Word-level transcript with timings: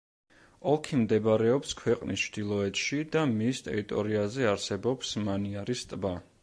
ოლქი 0.69 0.97
მდებარეობს 1.01 1.75
ქვეყნის 1.81 2.23
ჩრდილოეთში 2.29 3.03
და 3.17 3.25
მის 3.35 3.63
ტერიტორიაზე 3.69 4.53
არსებობს 4.55 5.17
მანიარის 5.29 5.91
ტბა. 5.93 6.19